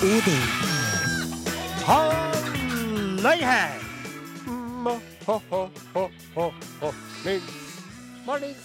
[0.00, 0.28] 我的
[1.84, 1.88] 好
[3.30, 3.78] 厉害
[4.46, 4.84] 嗯
[5.24, 6.94] 好好好好好
[7.24, 7.67] 厉害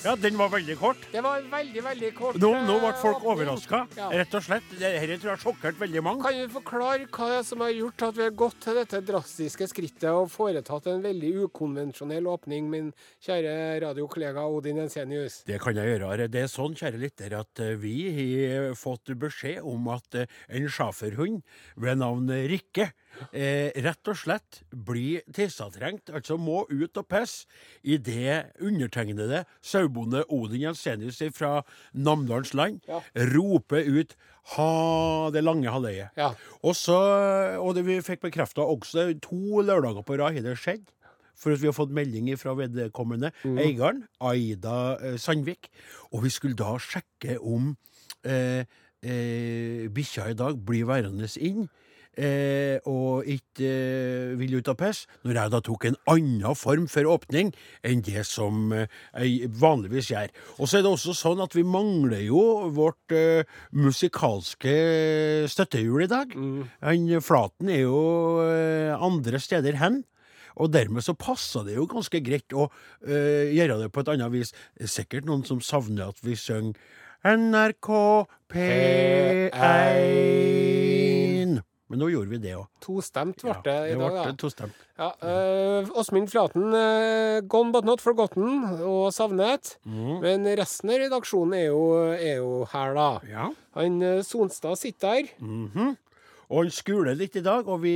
[0.04, 1.06] Ja, den var veldig kort.
[1.14, 2.36] Det var veldig, veldig kort.
[2.42, 3.32] Nå, nå ble eh, folk åpning.
[3.48, 4.10] overraska, Ja.
[4.12, 4.66] rett og slett.
[4.76, 6.24] Dette tror jeg har sjokkert veldig mange.
[6.26, 10.10] Kan du forklare hva som har gjort at vi har gått til dette drastiske skrittet
[10.12, 12.92] og foretatt en veldig ukonvensjonell åpning, min
[13.24, 15.44] kjære radiokollega Odin Ensenius?
[15.48, 16.28] Det kan jeg gjøre.
[16.28, 17.96] Det er sånn, kjære lytter, at eh, vi
[18.52, 21.40] har fått beskjed om at eh, en schæferhund
[21.78, 22.92] ved navn Rikke
[23.32, 27.48] eh, rett og slett blir tissetrengt, altså må ut og pisse,
[27.84, 31.62] idet undertegnede sauebonde Odin Jensenius fra
[31.94, 33.02] Namdalens land Ja.
[33.16, 34.16] roper ut
[34.56, 36.12] ha det lange halvøyet.
[36.20, 36.34] Ja.
[36.64, 36.98] Og så,
[37.60, 40.84] og det vi fikk bekrefta også to lørdager på rad har det skjedd.
[41.40, 45.70] For vi har fått melding fra vedkommende eieren, Aida eh, Sandvik.
[46.14, 47.74] Og vi skulle da sjekke om
[48.24, 48.64] eh,
[49.04, 51.68] eh, bikkja i dag blir værende inn.
[52.14, 56.86] Eh, og ikke eh, vil ut av pisse, når jeg da tok en annen form
[56.92, 57.50] for åpning
[57.82, 58.86] enn det som eh,
[59.18, 60.30] jeg vanligvis gjør.
[60.60, 64.76] Og så er det også sånn at vi mangler jo vårt eh, musikalske
[65.50, 66.36] støttehjul i dag.
[66.86, 68.02] Han Flaten er jo
[68.46, 70.04] eh, andre steder hen.
[70.62, 74.30] Og dermed så passer det jo ganske greit å øh, gjøre det på et annet
[74.36, 74.54] vis.
[74.78, 76.78] Det er sikkert noen som savner at vi synger
[77.26, 77.90] NRK
[78.54, 79.50] P1.
[81.94, 82.66] Men nå gjorde vi det òg.
[82.82, 84.68] Tostemt ble det i det dag, da.
[84.98, 89.76] Ja, eh, Åsmund Flaten, eh, gone but not forgotten, og savnet.
[89.86, 90.16] Mm.
[90.24, 91.84] Men resten av redaksjonen er jo,
[92.18, 93.06] er jo her, da.
[93.30, 93.52] Ja.
[93.78, 95.30] Han eh, Sonstad sitter der.
[95.38, 95.94] Mhm.
[96.50, 97.94] Og han skuler litt i dag, og vi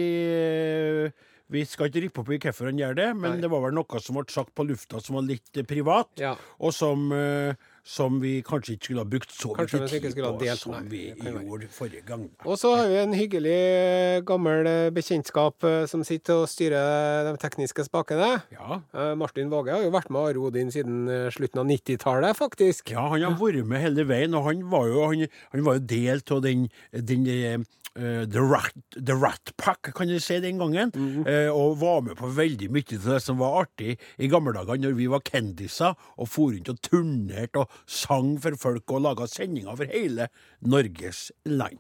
[1.50, 3.42] vi skal ikke rippe opp i hvorfor han gjør det, men Nei.
[3.42, 6.36] det var vel noe som ble sagt på lufta som var litt privat, Ja.
[6.60, 7.56] og som, eh,
[7.88, 11.02] som vi kanskje ikke skulle ha brukt så Kanskje mye tid på delt, som vi
[11.16, 12.26] gjorde forrige gang.
[12.44, 17.30] Og så har vi en hyggelig eh, gammel eh, bekjentskap eh, som sitter og styrer
[17.30, 18.34] de tekniske spakene.
[18.52, 18.82] Ja.
[18.92, 22.92] Eh, Martin Våge har jo vært med Are Odin siden eh, slutten av 90-tallet, faktisk.
[22.92, 25.26] Ja, han har vært med hele veien, og han var jo, han,
[25.56, 27.60] han var jo del av den, den eh,
[27.98, 30.92] the, rat, the Rat Pack, kan du si, den gangen.
[31.26, 34.78] eh, og var med på veldig mye av det som var artig i gamle dager,
[34.84, 39.28] når vi var kendiser og for rundt og turnerte og sang for folk og laga
[39.28, 40.30] sendinger for hele
[40.66, 41.78] Norges land.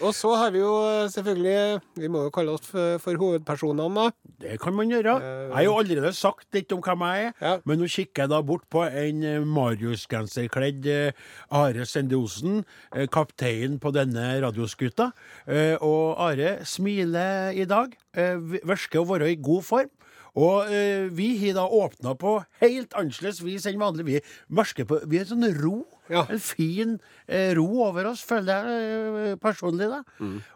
[0.00, 3.84] Og så har vi jo eh, selvfølgelig Vi må jo kalle oss for, for hovedpersonene,
[3.92, 4.36] da.
[4.40, 5.12] Det kan man gjøre.
[5.20, 7.50] Jeg har jo allerede sagt litt om hvem jeg er, Ja.
[7.68, 11.12] men nå kikker jeg da bort på en eh, Marius-genserkledd eh,
[11.52, 12.62] Are Sende Osen,
[12.96, 15.10] eh, kaptein på denne radioskuta.
[15.46, 19.90] Eh, Og Are smiler i dag, eh, virker å være i god form.
[20.38, 24.06] Og eh, vi har da åpna på helt annerledes vis enn vanlig.
[24.06, 25.82] Vi merker på Vi er sånn ro.
[26.08, 26.24] Ja.
[26.32, 26.94] En fin
[27.28, 30.00] eh, ro over oss, føler jeg eh, personlig, da.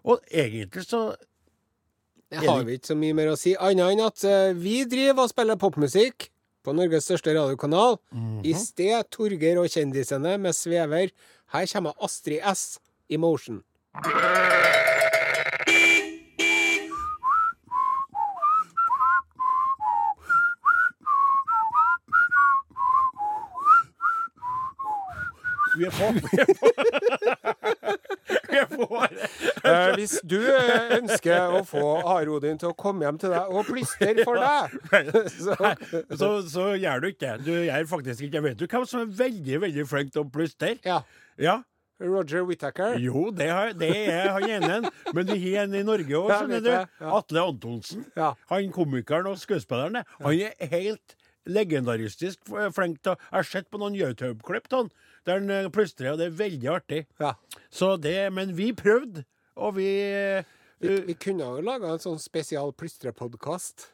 [0.08, 1.02] Og egentlig så
[2.32, 5.26] Det har vi ikke så mye mer å si, annet enn at eh, vi driver
[5.28, 6.30] og spiller popmusikk
[6.66, 8.00] på Norges største radiokanal.
[8.42, 11.12] I sted Torgeir og kjendisene med svever.
[11.54, 12.80] Her kommer Astrid S.
[13.08, 13.62] i Emotion.
[25.76, 26.10] Vi er på.
[26.32, 26.70] Vi er på.
[28.50, 28.86] Vi er på.
[29.66, 33.52] Eh, hvis du eh, ønsker å få Are Odin til å komme hjem til deg
[33.52, 34.74] og plystre for deg,
[35.44, 35.56] så
[36.16, 37.36] Så, så gjør du ikke.
[37.44, 38.44] Du gjør faktisk ikke.
[38.46, 40.76] Vet du hvem som er veldig veldig flink til å plystre?
[40.86, 41.02] Ja.
[41.42, 41.60] Ja.
[42.00, 42.98] Roger Whittaker.
[43.00, 44.90] Jo, det, har, det er han ene.
[45.16, 47.06] Men vi har en i Norge òg, skjønner du.
[47.08, 48.04] Atle Antonsen.
[48.18, 48.34] Ja.
[48.52, 50.02] Han komikeren og skuespilleren.
[50.20, 52.42] Han er helt legendaristisk
[52.74, 54.90] flink til Jeg har sett på noen YouTube-klipp av han
[55.26, 57.00] der han eh, plystrer, og det er veldig artig.
[57.18, 57.32] Ja.
[57.70, 59.24] Så det, Men vi prøvde,
[59.56, 59.88] og vi
[60.78, 63.88] Vi, eh, vi kunne jo laga en sånn spesial plystrepodkast.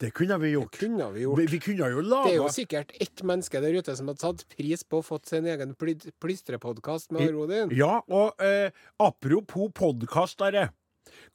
[0.00, 0.72] Det kunne vi gjort.
[0.72, 1.38] Det Kunne vi gjort.
[1.38, 4.44] Vi, vi kunne jo Det er jo sikkert ett menneske der ute som hadde satt
[4.48, 7.66] pris på å fått sin egen ply- plystrepodkast med Rodin.
[7.68, 7.76] Odin.
[7.76, 10.70] Ja, og eh, apropos podkastere.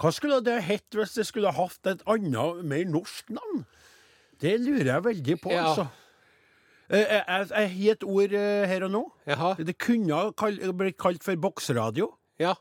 [0.01, 3.65] Hva skulle det hett hvis det skulle hatt et annet, mer norsk navn?
[4.41, 5.63] Det lurer jeg veldig på, Ja.
[5.69, 5.87] altså.
[6.89, 9.03] Jeg jeg- jeg har et ord eh, her og nå.
[9.25, 9.55] Jaha.
[9.57, 12.11] Det kunne kall, blitt kalt for boksradio.
[12.37, 12.53] Ja.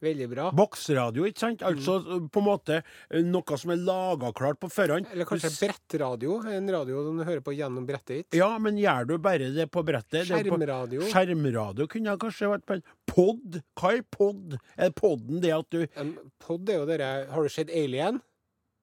[0.00, 0.50] Veldig bra.
[0.54, 1.58] Boksradio, ikke sant?
[1.60, 1.66] Mm.
[1.74, 2.28] Altså mm.
[2.30, 2.76] på en måte
[3.10, 5.08] eh, noe som er laga klart på forhånd.
[5.10, 6.36] Eller kanskje brettradio.
[6.46, 8.38] En radio som du hører på gjennom brettet ditt.
[8.38, 10.28] Ja, men gjør du bare det på brettet?
[10.28, 11.00] Det er på- Skjermradio.
[11.10, 13.58] Skjermradio kunne kanskje vært på en pod.
[13.74, 14.58] Hva er pod?
[14.78, 18.22] Er podden det at du En pod er jo dere Har du sett Alien?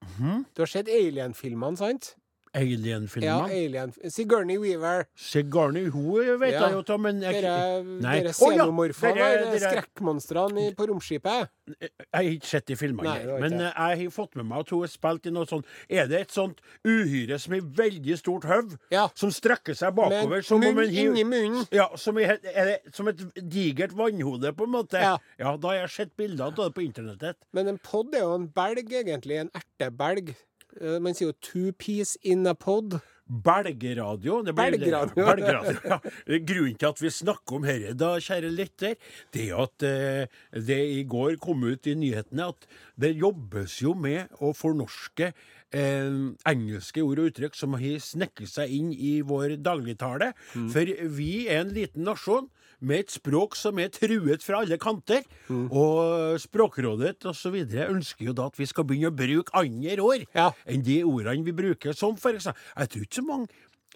[0.05, 0.45] Mhm.
[0.55, 2.15] Du har sett Alien-filmene, sant?
[2.55, 3.25] Alien-filmene.
[3.25, 3.91] Ja, Alien.
[4.09, 5.05] Sigourney Weaver.
[5.15, 6.69] Sigourney, hun vet Ja.
[6.69, 8.19] jeg jo av, men jeg, Dere, Nei.
[8.21, 11.49] dere ja, xenomorfene, dere- de skrekkmonstrene på romskipet.
[11.81, 13.73] Jeg har ikke sett de filmene, Nei, ikke men jeg.
[13.75, 16.59] har fått med meg at hun har spilt i noe sånt Er det et sånt
[16.85, 19.07] uhyre som har veldig stort høv, Ja.
[19.15, 21.67] som strekker seg bakover Med som om munn en hiv- inni munnen.
[21.71, 23.17] Ja, som, er det, som et
[23.49, 24.93] digert vannhode, på en måte.
[25.01, 25.17] Ja.
[25.57, 27.35] da har jeg sett bilder av det på internettet.
[27.53, 29.39] Men en pod er jo en belg, egentlig.
[29.39, 30.35] En ertebelg.
[30.81, 32.99] Eh, Man sier jo 'two piece in a pod'.
[33.27, 34.43] Belgeradio.
[34.45, 35.25] Det blir- Belgradio.
[35.25, 35.99] Belgradio, ja.
[36.45, 38.95] Grunnen til at vi snakker om dette, da, kjære lytter,
[39.33, 42.67] det er at eh, det i går kom ut i nyhetene at
[42.99, 45.31] det jobbes jo med å fornorske
[45.73, 46.11] eh,
[46.45, 50.33] engelske ord og uttrykk som har snekket seg inn i vår dagligtale.
[50.71, 50.85] For
[51.17, 52.49] vi er en liten nasjon.
[52.85, 55.23] Med et språk som er truet fra alle kanter.
[55.49, 57.55] Og Språkrådet osv.
[57.65, 60.51] ønsker jo da at vi skal begynne å bruke andre ord Ja.
[60.69, 61.95] enn de ordene vi bruker.
[61.97, 63.47] Som for eksempel Jeg tror ikke så mange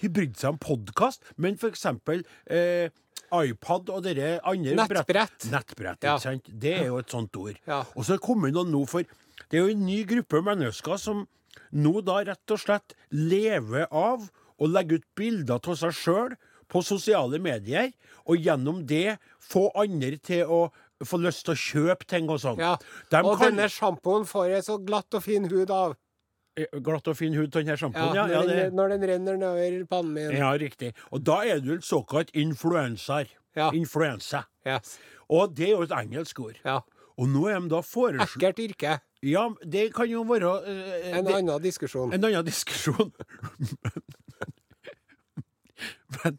[0.02, 2.90] har brydd seg om podkast, men for eksempel eh,
[3.36, 5.50] iPad og dere andre Nettbrett.
[5.52, 6.16] Nettbrett, Ja.
[6.16, 6.48] ikke sant?
[6.60, 7.58] Det er jo et sånt ord.
[7.68, 7.82] Ja.
[7.96, 9.04] Og så er det kommet noen nå for
[9.50, 11.28] Det er jo en ny gruppe mennesker som
[11.74, 16.34] nå da rett og slett lever av å legge ut bilder av seg sjøl
[16.70, 17.92] på sosiale medier,
[18.30, 20.62] og gjennom det få andre til å
[21.06, 22.60] få lyst til å kjøpe ting og sånn.
[22.60, 22.76] Ja.
[23.10, 25.96] De Og kan- denne sjampoen får jeg så glatt og fin hud av.
[26.58, 28.16] Eh, Glatt og fin hud av denne Ja, sjampoen?
[28.16, 30.32] Ja, når, ja, den, det, når den renner nedover pannen min.
[30.36, 30.94] ja, riktig.
[31.14, 33.28] Og da er du en såkalt influenser.
[33.56, 33.72] Ja.
[33.72, 34.44] Influensa.
[34.66, 34.98] Yes.
[35.30, 36.58] Og det er jo et engelsk ord.
[36.66, 36.82] Ja.
[37.18, 39.00] Og nå er de da foreslått Ekkelt yrke.
[39.22, 42.14] Ja, det kan jo være uh, En det, annen diskusjon.
[42.14, 43.12] en annen diskusjon.
[46.24, 46.38] men men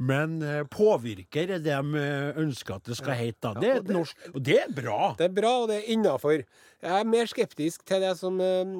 [0.00, 3.40] eh, påvirker er det de eh, ønsker at det skal hete.
[3.42, 3.60] da.
[3.60, 5.14] Det er et norsk Og det er bra!
[5.18, 6.44] Det er bra, og det er innafor.
[6.82, 8.74] Jeg er mer skeptisk til det som eh,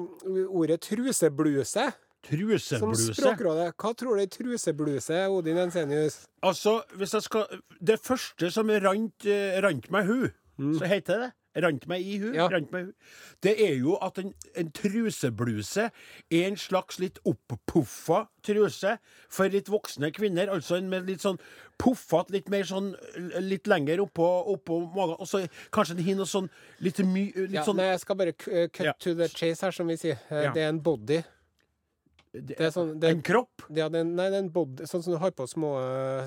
[0.49, 1.85] ordet trusebluse.
[1.91, 3.13] Som Trusebluse.
[3.13, 3.75] Språkrådet.
[3.77, 6.23] Hva tror du er trusebluse, Odin Ensenius?
[6.41, 9.27] Altså, hvis jeg skal Det første som rant,
[9.61, 10.27] rant meg hu,
[10.79, 12.33] så heter det Rant meg i hu.
[12.35, 12.49] Ja.
[12.51, 12.93] Meg i hu.
[13.45, 18.97] Det er jo at en, en trusebluse er en slags litt oppuffa truse
[19.31, 20.51] for litt voksne kvinner.
[20.51, 21.39] Altså en med litt sånn
[21.81, 25.15] puffete, litt mer sånn eh, litt lenger oppå, oppå magen.
[25.19, 26.49] Og så kanskje den har noe sånn
[26.83, 28.93] litt mye Litt Ja, sånn nei, jeg skal bare eh, cut Ja.
[28.99, 30.19] to the chase her, som vi sier.
[30.29, 30.51] Eh.
[30.55, 31.21] Det er en body.
[32.35, 33.63] det, Det er sånn, det, En kropp.
[33.71, 35.71] ja, det er, nei, det er en body, sånn som du har på små,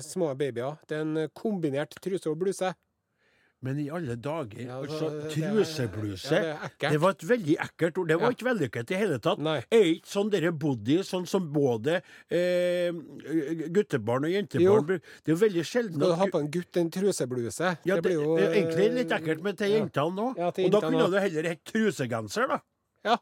[0.01, 0.77] små babyer.
[0.89, 2.73] Det er en eh, kombinert truse og bluse.
[3.61, 6.91] Men i alle dager, Ja, altså, det- det- trusebluse ja, det.
[6.93, 8.07] Det var et veldig ekkelt ord.
[8.07, 8.31] Det var Ja.
[8.31, 9.37] ikke vellykket i hele tatt.
[9.39, 9.57] Nei.
[9.69, 12.01] Er ikke sånn dere body, sånn som både
[12.31, 12.91] eh,
[13.67, 16.77] guttebarn og jentebarn bruker Det er jo veldig sjelden Skal du ha på en gutt
[16.77, 17.77] en trusebluse?
[17.85, 20.27] ja, det, blir jo det er egentlig eh, litt ekkelt, men til jentene nå.
[20.37, 22.61] Og da kunne du det heller hett trusegenser, da.
[23.03, 23.17] Ja.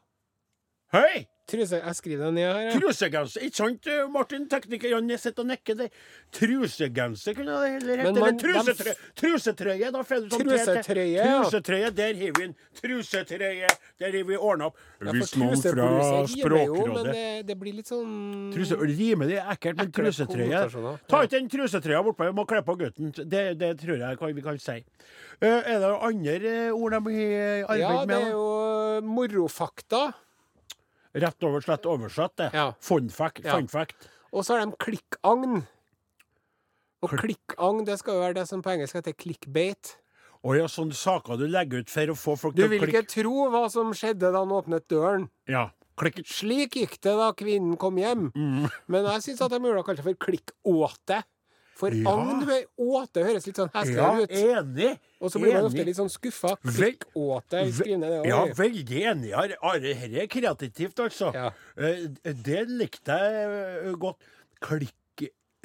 [0.92, 1.26] Hei!
[1.48, 2.60] Truse, jeg skriver den ned her.
[2.66, 2.72] ja.
[2.76, 3.44] Trusegenser.
[3.46, 4.42] Ikke sant, Martin, Martin?
[4.52, 5.88] Teknikerne sitter og nikker der.
[6.36, 8.08] Trusegenser kunne det heller hett.
[8.10, 8.94] Eller trusetrøye.
[9.16, 11.38] Trusetrøye, da får du sånn Trusetrøye, ja.
[11.40, 13.70] Trusetrøye, der har vi en trusetrøye.
[13.98, 14.76] Der har vi ordna opp.
[15.00, 18.12] Ja, Hvis noen fra trusebluse jo, men Språkrådet det, det blir litt sånn
[18.54, 20.62] Truse, Rime det er ekkelt, men trusetrøye.
[21.08, 23.12] Ta ikke den trusetrøya bortpå, vi må kle på gutten.
[23.18, 24.78] Det, det tror jeg vi kan si.
[25.40, 27.80] Eh, er det andre eh, ord de har arbeidet med?
[27.80, 30.08] Ja, det er jo morofakta.
[31.24, 32.50] Rett over slett oversatt, det.
[32.54, 32.72] Ja.
[32.80, 33.44] Fun fact.
[33.44, 33.56] Ja.
[33.58, 34.08] Fun fact.
[34.32, 35.62] Og så har de klikkagn.
[37.02, 39.96] Og Klikk- klikkagn, det skal jo være det som på engelsk heter clickbait.
[40.46, 42.88] Og ja, sånne saker du legger ut for å få folk Du til å vil
[42.88, 45.28] ikke tro hva som skjedde da han åpnet døren.
[45.50, 46.20] Ja, Klikk.
[46.30, 48.28] Slik gikk det da kvinnen kom hjem.
[48.30, 48.68] Mm.
[48.86, 51.24] Men jeg syns at de burde kalt det for klikkåte.
[51.78, 52.10] For Ja.
[52.10, 54.30] agn med åte høres litt sånn Ja, hesligere ut.
[54.34, 54.98] enig.
[55.22, 56.56] Og så blir man ofte litt sånn skuffa.
[57.98, 59.30] Ned det Ja, veldig enig.
[59.84, 61.32] Dette er kreativt, altså.
[61.34, 61.50] Ja.
[61.76, 64.16] Eh, Det likte jeg godt.
[64.60, 64.97] Klikk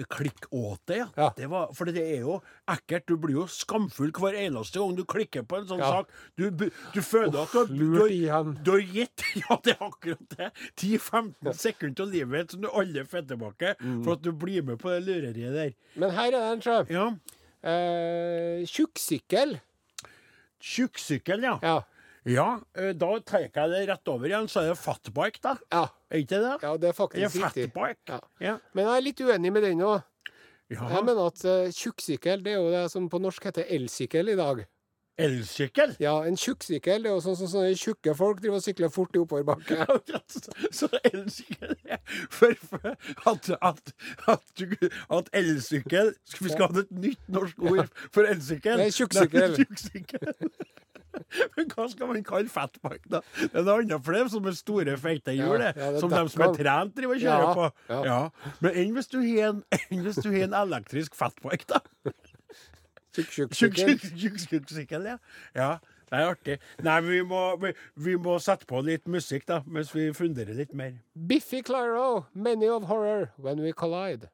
[0.09, 1.07] Klikkåte, ja.
[1.17, 1.29] Ja.
[1.37, 3.05] Det var, for det er jo ekkelt.
[3.07, 5.89] Du blir jo skamfull hver eneste gang du klikker på en sånn Ja.
[5.99, 6.09] sak.
[6.37, 10.51] Du, du føler at du du, har, gitt Ja, det er akkurat det.
[10.79, 14.03] 10-15 sekunder av livet som du aldri får tilbake Mm.
[14.03, 15.73] for at du blir med på det lureriet der.
[15.95, 16.79] Men her er det en sjø.
[16.93, 17.05] Ja.
[17.63, 19.57] Eh, Tjukksykkel.
[20.63, 21.57] Tjukksykkel, ja.
[21.61, 21.81] Ja.
[22.29, 25.57] Ja, eh, da trekker jeg det rett over igjen, så er det fatbike, da.
[25.73, 25.83] ja.
[26.13, 26.53] Er ikke det?
[26.61, 27.69] Ja, det er faktisk riktig.
[27.73, 28.15] fatbike.
[28.15, 28.19] Ja.
[28.39, 28.57] Ja.
[28.73, 30.03] Men jeg er litt uenig med den òg.
[30.71, 30.85] Ja.
[30.89, 34.37] Jeg mener at uh, tjukksykkel det er jo det som på norsk heter elsykkel i
[34.39, 34.63] dag.
[35.21, 35.91] Elsykkel?
[36.01, 39.13] Ja, en tjukksykkel det er jo sånn som sånne tjukke folk driver og sykler fort
[39.13, 39.85] i oppoverbakke.
[40.79, 41.99] Så elsykkel er
[42.33, 42.87] for, for
[43.29, 43.93] at, at,
[44.31, 44.65] at,
[45.19, 48.81] at elsykkel Vi skal ha et nytt norsk ord for elsykkel.
[48.81, 50.31] Det er tjukksykkel.
[51.13, 51.49] Tjukksykkel.
[51.57, 53.19] Men hva skal man kalle fatbike, da?
[53.39, 56.21] Det er noe annet for det, som er store, feite hjul, Ja, ja, som de
[56.33, 57.67] som er trent, driver og kjører på.
[58.09, 58.19] ja.
[58.65, 59.63] Men enn hvis du har en,
[60.49, 61.81] en elektrisk fatbike, da?
[63.13, 63.97] Tjukk, tjukk, Tjukk, sykkel.
[63.99, 65.17] tjukk, tjukk, tjukk sykkel, ja.
[65.53, 65.71] ja.
[66.13, 66.55] Det er artig.
[66.85, 67.71] Nei, vi må, vi,
[68.05, 70.95] vi må sette på litt musikk, da, mens vi funderer litt mer.
[71.15, 74.29] Biffy Clyro, Many of Horror, When We Collide.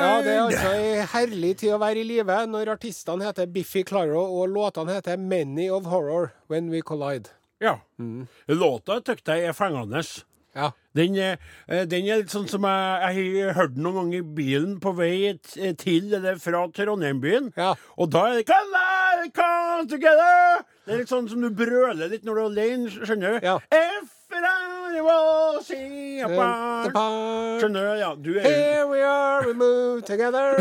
[0.00, 3.82] Ja, det er altså ei herlig tid å være i live når artistene heter Biffy
[3.86, 7.32] Claro og låtene heter Many of Horror, When We Collide.
[7.60, 7.76] Ja.
[8.00, 8.24] Mm.
[8.48, 10.02] Låta syns jeg er fengende.
[10.56, 10.70] Ja.
[10.96, 11.36] Den, eh,
[11.86, 14.94] den er litt sånn som jeg, jeg har hørt den noen ganger i bilen på
[14.98, 15.36] vei
[15.78, 17.52] til eller fra Trondheim-byen.
[17.60, 17.74] Ja.
[18.00, 20.64] Og da er det Collide, come together!
[20.86, 23.46] Det er litt sånn som du brøler litt når du er alene, skjønner du?
[23.46, 23.58] Ja.
[23.70, 24.16] If
[24.90, 26.90] I will see apart.
[27.60, 27.90] Skjønner du?
[28.00, 30.56] Ja, du er Here we are, we move together.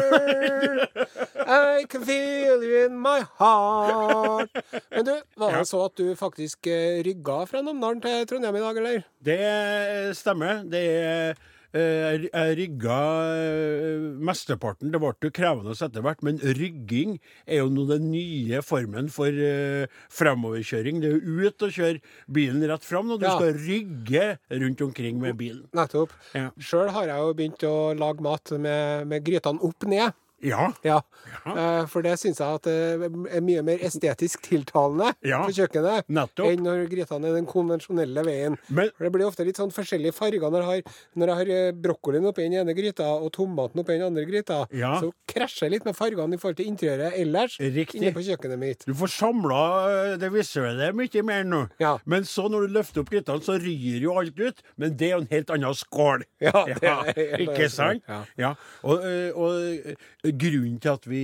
[1.50, 4.54] I can feel you in my heart.
[4.92, 8.66] Men du, var det så at du faktisk eh, rygga fra Namdalen til Trondheim i
[8.66, 9.08] dag, eller?
[9.26, 10.62] Det stemmer.
[10.70, 11.34] Det er
[11.76, 12.98] Jeg rygga
[13.38, 14.90] eh, mesteparten.
[14.94, 19.30] Det ble jo krevende etter hvert, men rygging er jo nå den nye formen for
[19.30, 21.02] uh, fremoverkjøring.
[21.04, 22.02] Det er jo ut og kjøre
[22.40, 23.36] bilen rett fram når du Ja.
[23.38, 24.26] skal rygge
[24.64, 25.68] rundt omkring med bilen.
[25.78, 26.16] Nettopp.
[26.34, 26.50] Ja.
[26.58, 30.18] Sjøl har jeg jo begynt å lage mat med, med grytene opp ned.
[30.42, 30.70] Ja.
[30.86, 31.02] Ja.
[31.46, 35.42] Eh, for det syns jeg at det er mye mer estetisk tiltalende Ja.
[35.46, 36.48] på kjøkkenet Nettopp.
[36.52, 38.58] enn når grytene er den konvensjonelle veien.
[38.70, 41.50] Men For Det blir ofte litt sånn forskjellige farger når jeg har, når jeg har
[41.56, 44.62] eh, brokkolien oppi den ene gryta og tomaten oppi den andre gryta.
[44.72, 45.00] Ja.
[45.02, 48.02] Så krasjer jeg litt med fargene i forhold til interiøret ellers Riktig.
[48.02, 48.86] inne på kjøkkenet mitt.
[48.86, 51.70] du får samla det visuelle mye mer nå.
[51.80, 51.98] Ja.
[52.06, 54.62] Men så når du løfter opp grytene, så ryr jo alt ut.
[54.78, 56.24] Men det er jo en helt annen skål.
[56.40, 56.66] Ja,
[57.16, 58.04] det ikke sant?
[58.08, 58.24] Ja.
[58.38, 58.56] Ja.
[58.84, 59.04] Og,
[59.36, 61.24] og grunnen til at vi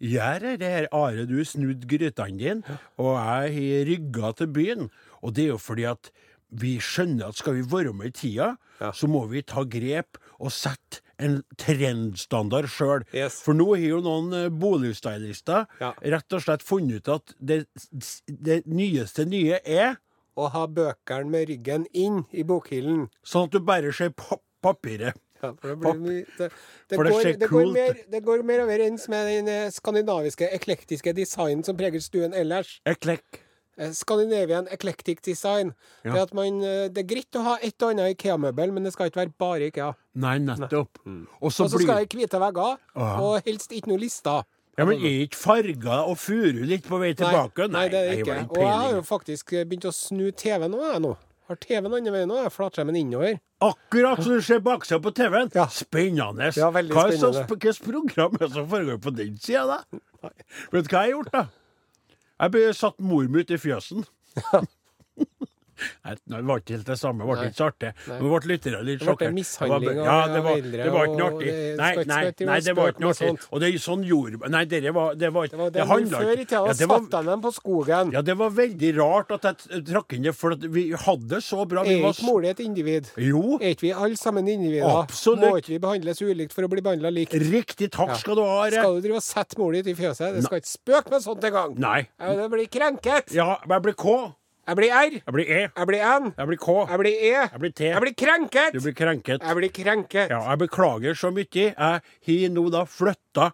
[0.00, 4.90] gjør det her, Are, du snudd grytene dine, og jeg har rygga til byen.
[5.22, 6.10] Og det er jo fordi at
[6.50, 8.92] vi skjønner at skal vi være med i tida, Ja.
[8.94, 13.02] så må vi ta grep og sette en trendstandard sjøl.
[13.12, 13.40] Yes.
[13.42, 15.92] For nå har jo noen eh, boligstylister Ja.
[16.00, 17.66] rett og slett funnet ut at det,
[18.28, 19.96] det nyeste nye er
[20.38, 23.08] Å ha bøkene med ryggen inn i bokhyllen.
[23.26, 25.14] sånn at du bare ser pa papiret.
[25.42, 26.48] Ja, det, mye, det,
[26.90, 32.02] det, går, går mer, det går mer overens med den skandinaviske eklektiske designen som preger
[32.02, 32.80] stuen ellers.
[32.88, 33.44] Eklekk.
[33.78, 35.72] Eh, Scandinavian eclectic design.
[36.02, 36.26] Ja.
[36.32, 39.22] Man, eh, det er greit å ha et og annet Ikea-møbel, men det skal ikke
[39.22, 39.92] være bare Ikea.
[40.18, 40.98] Nei, nettopp.
[40.98, 44.42] Så Og så blir skal det hvite vegger, og helst ikke noe lister.
[44.78, 47.66] Ja, men er ikke farga og furu litt på vei tilbake?
[47.70, 48.36] Nei, det er det ikke.
[48.50, 51.14] Og jeg har jo faktisk begynt å snu TV nå, jeg nå.
[51.48, 53.38] Har TV-en andre veien jeg flatskjermen innover.
[53.64, 55.48] Akkurat som du ser baksida på TV-en.
[55.56, 55.64] Ja.
[55.72, 56.50] Spennende.
[56.56, 57.44] Ja, veldig hva er så spennende.
[57.46, 60.02] sp- Hvilket program er det som foregår på den sida, da?
[60.74, 61.46] Vet du hva jeg har gjort, da?
[62.38, 64.04] Jeg ble satt mor mi ut i fjøsen.
[66.04, 67.24] Nei, det var ikke helt det samme.
[67.24, 67.90] Det ble ikke så artig.
[68.08, 69.34] Men ble lytterne litt Det ble sjokkert.
[69.38, 71.52] mishandling Det av- det eldre, det var ikke noe artig.
[71.78, 73.46] Nei, nei, nei, det var ikke noe artig.
[73.52, 74.38] Og det er sånn jord...
[74.48, 77.22] Nei, det var Det var, Det var det, det handla Før i tida det satte
[77.22, 78.12] de dem på skogen.
[78.12, 81.64] ja, det var veldig rart at jeg trakk inn det, for vi hadde det så
[81.68, 81.82] bra.
[81.84, 83.10] Vi Er ikke mor di et individ?
[83.16, 84.88] Jo, Er ikke vi alle sammen individer?
[85.04, 85.40] Absolutt.
[85.44, 87.32] Må ikke vi behandles ulikt for å bli behandla likt?
[87.38, 88.64] riktig takk skal du ha.
[88.66, 88.70] Are.
[88.72, 90.34] Skal du drive og sette mor di i fjøset?
[90.34, 91.78] Det skal ikke spøke med sånt engang!
[91.78, 92.08] Nei.
[92.18, 93.32] Ja, Det blir krenket!
[93.34, 94.34] Ja, jeg blir K.
[94.68, 95.14] Jeg blir R.
[95.16, 95.60] Jeg blir E.
[95.64, 96.32] Jeg blir N.
[96.36, 96.72] Jeg blir K.
[96.90, 97.30] Jeg blir E.
[97.40, 97.86] Jeg blir T.
[97.88, 98.74] Jeg blir krenket!
[98.74, 99.40] Du blir krenket.
[99.40, 100.28] Jeg blir krenket.
[100.28, 101.48] Ja, jeg beklager så mye.
[101.48, 101.72] Jeg
[102.28, 103.48] har nå da flytta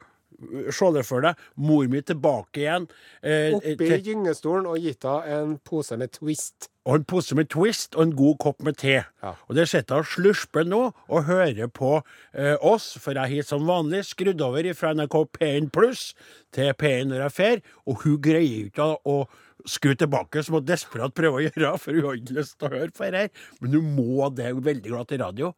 [0.75, 1.38] Se det for deg.
[1.62, 2.87] Mor mi tilbake igjen.
[3.23, 6.68] Eh, Oppi til, gyngestolen og gitt henne en pose med Twist.
[6.85, 8.97] og en pose med Twist og en god kopp med te.
[9.23, 9.30] Ja.
[9.49, 12.02] Og der sitter hun og slurper nå og hører på
[12.35, 16.12] eh, oss, for jeg har som vanlig skrudd over fra NRK P1 pluss
[16.52, 19.23] til P1 når jeg drar, og hun greier ikke å
[19.67, 22.75] skru tilbake, som hun desperat prøver å gjøre, for hun har ikke lyst til å
[22.75, 23.33] høre på her.
[23.61, 24.51] Men hun må det.
[24.53, 25.53] Hun er veldig glad til radio.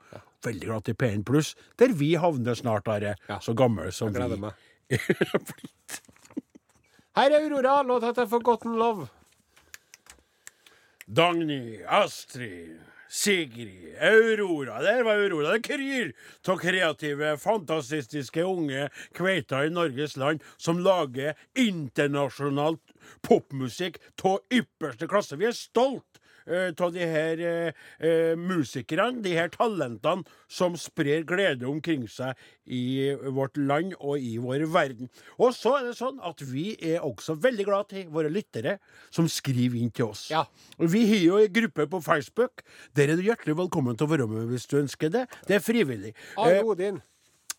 [0.47, 3.17] Veldig glad til P1 pluss, der vi havner snart, Are.
[3.43, 4.55] Så gammel som Jeg gleder vi meg.
[7.17, 9.09] Her er Aurora, låt heter Forgotten Love.
[11.07, 12.77] Dagny, Astrid,
[13.09, 14.83] Sigrid, Aurora.
[14.83, 15.53] Der var Aurora.
[15.57, 16.13] Det kryr
[16.49, 22.95] av kreative, fantastiske unge kveiter i Norges land som lager internasjonalt
[23.27, 25.39] popmusikk av ypperste klasse.
[25.39, 31.67] Vi er stolt av de her eh, eh, musikerne, de her talentene som sprer glede
[31.69, 32.37] omkring seg
[32.67, 35.11] i vårt land og i vår verden.
[35.39, 38.79] Og så er det sånn at vi er også veldig glad til våre lyttere
[39.11, 40.29] som skriver inn til oss.
[40.33, 40.45] Ja.
[40.79, 42.65] Vi har jo en gruppe på Facebook.
[42.97, 45.27] Der er du hjertelig velkommen til å være med hvis du ønsker det.
[45.49, 46.17] Det er frivillig.
[46.37, 46.63] Are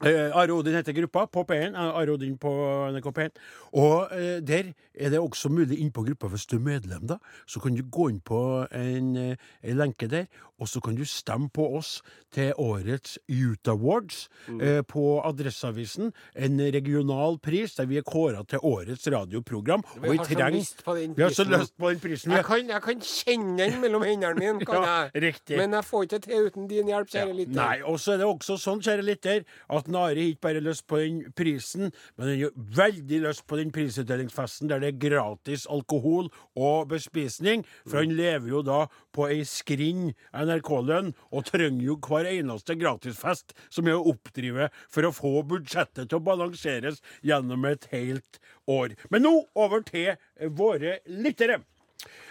[0.06, 1.74] Eh, Are Odin heter gruppa på P1.
[1.74, 2.52] eh, Are Odin på
[2.94, 3.30] NRK P1.
[3.74, 7.18] Og eh, der er det også mulig inn på gruppa hvis du er medlem, da.
[7.50, 10.28] Så kan du gå inn på en, eh, en lenke der,
[10.60, 12.02] og så kan du stemme på oss
[12.34, 14.62] til årets Youth Awards Mm.
[14.62, 16.14] eh, på Adresseavisen.
[16.36, 19.84] En regional pris der vi er kåra til årets radioprogram.
[19.98, 22.32] Og vi har så trenger Vi har så lyst på den prisen.
[22.32, 25.24] Jeg kan, jeg kan kjenne den mellom hendene mine, kan Ja, jeg.
[25.24, 25.58] riktig.
[25.58, 27.54] Men jeg får ikke til uten din hjelp, kjære lytter.
[27.56, 30.86] Nei, og så er det også sånn, kjære lytter, at Nari ikke bare har lyst
[30.90, 35.68] på den prisen, men han har veldig lyst på den prisutdelingsfesten der det er gratis
[35.72, 38.84] alkohol og bespisning, for han lever jo da
[39.16, 45.08] på ei skrinn NRK-lønn, og trenger jo hver eneste gratisfest som er å oppdrive for
[45.08, 48.98] å få budsjettet til å balanseres gjennom et helt år.
[49.10, 50.16] Men nå over til
[50.58, 51.62] våre lyttere.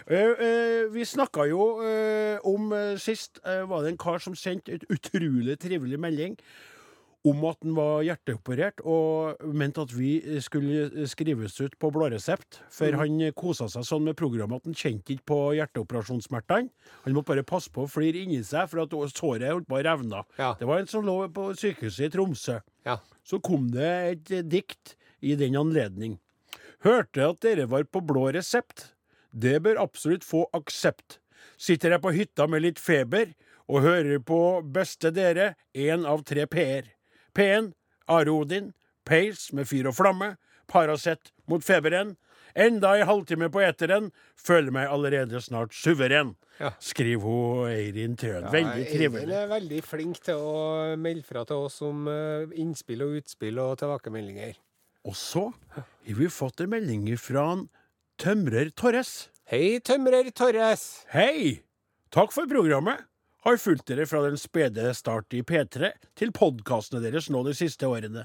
[0.07, 2.71] Eh, eh, vi snakka jo eh, om
[3.03, 6.37] sist var det en kar som sendte et utrolig trivelig melding
[7.27, 12.61] om at han var hjerteoperert, og mente at vi skulle skrives ut på blå resept.
[12.73, 16.71] For han kosa seg sånn med programmet at han kjente ikke på hjerteoperasjonssmertene.
[17.07, 19.85] Han måtte bare passe på å flire inni seg, for at såret holdt på å
[19.87, 20.23] revne.
[20.39, 20.53] Ja.
[20.59, 22.61] Det var en som lå på sykehuset i Tromsø.
[22.87, 23.01] Ja.
[23.27, 26.19] Så kom det et dikt i den anledning.
[26.87, 28.93] Hørte at dere var på blå resept.
[29.35, 31.19] Det bør absolutt få aksept.
[31.59, 33.33] Sitter jeg på hytta med litt feber
[33.67, 36.96] og hører på beste dere, én av tre P-er.
[37.37, 37.73] P1,
[38.09, 38.73] Are Odin,
[39.07, 40.35] Pace med fyr og flamme,
[40.71, 42.17] Paracet mot feberen.
[42.57, 44.09] Enda ei halvtime på eteren,
[44.41, 46.33] føler meg allerede snart suveren.
[46.57, 46.71] Ja.
[46.81, 48.49] Skriver hun Eirin Tøen.
[48.53, 49.27] Veldig trivelig.
[49.27, 53.61] Eirin er veldig flink til å melde fra til oss om eh, innspill og utspill
[53.61, 54.57] og tilbakemeldinger.
[55.07, 57.67] Og så har vi fått en melding fra en
[58.17, 59.29] Tømrer Torres.
[59.53, 61.05] Hei, tømrer Torres.
[61.13, 61.61] Hei!
[62.15, 63.05] Takk for programmet.
[63.47, 67.87] Har fulgt dere fra den spede start i P3 til podkastene deres nå de siste
[67.87, 68.25] årene.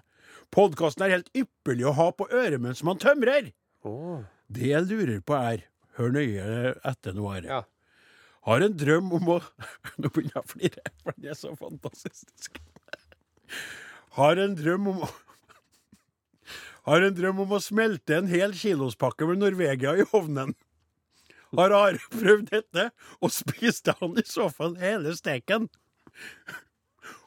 [0.50, 3.52] Podkasten er helt ypperlig å ha på øret mens man tømrer.
[3.86, 4.24] Oh.
[4.50, 5.68] Det jeg lurer på er
[6.00, 7.46] Hør nøye etter nå, Are.
[7.46, 7.60] Ja.
[8.48, 9.38] Har en drøm om å
[10.02, 12.58] Nå begynner jeg å flire, for det er så fantastisk.
[14.18, 15.12] Har en drøm om å
[16.90, 20.58] Har en drøm om å smelte en hel kilospakke med Norvegia i ovnen.
[21.58, 22.90] Har Are prøvd dette,
[23.22, 25.68] og spiste han i så fall hele steken?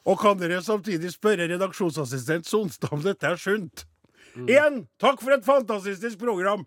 [0.05, 3.85] Og kan dere samtidig spørre redaksjonsassistent Sonstad om dette er sunt?
[4.35, 6.65] Igjen, takk for et fantastisk program!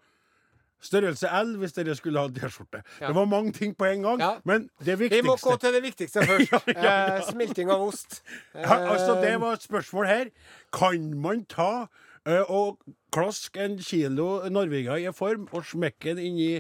[0.79, 2.85] Størrelse L hvis dere skulle ha T-skjorte.
[3.01, 3.09] Ja.
[3.09, 4.29] Det var mange ting på en gang, Ja.
[4.47, 6.53] men det viktigste Vi må gå til det viktigste først.
[6.77, 7.17] Ja.
[7.19, 8.21] Eh, smelting av ost.
[8.55, 10.31] altså Det var et spørsmål her.
[10.73, 11.89] Kan man ta
[12.27, 12.79] eh, og
[13.19, 16.53] klaske en kilo Norvegia i form og smekke den inn i,